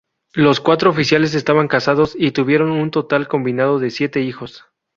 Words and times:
Los 0.33 0.59
cuatro 0.61 0.89
oficiales 0.89 1.35
estaban 1.35 1.67
casados 1.67 2.15
y 2.17 2.31
tuvieron 2.31 2.71
un 2.71 2.89
total 2.89 3.27
combinado 3.27 3.77
de 3.77 3.91
siete 3.91 4.19
hijos. 4.21 4.65